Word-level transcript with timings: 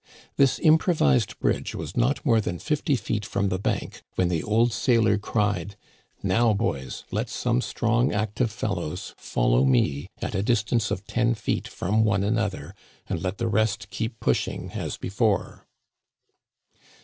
This 0.35 0.57
improvised 0.57 1.37
bridge 1.37 1.75
was 1.75 1.95
not 1.95 2.25
more 2.25 2.41
than 2.41 2.57
fifty 2.57 2.95
feet 2.95 3.23
from 3.23 3.49
the 3.49 3.59
bank 3.59 4.01
when 4.15 4.29
the 4.29 4.41
old 4.41 4.73
sailor 4.73 5.19
cried:" 5.19 5.75
Now, 6.23 6.53
boys, 6.53 7.03
let 7.11 7.29
some 7.29 7.61
strong 7.61 8.11
active 8.11 8.49
fellows 8.49 9.13
follow 9.15 9.63
me 9.63 10.07
at 10.19 10.33
a 10.33 10.41
distance 10.41 10.89
of 10.89 11.05
ten 11.05 11.35
feet 11.35 11.67
from 11.67 12.03
one 12.03 12.23
another, 12.23 12.73
and 13.07 13.21
let 13.21 13.37
the 13.37 13.47
rest 13.47 13.91
keep 13.91 14.19
pushing 14.19 14.71
as 14.71 14.97
before 14.97 15.67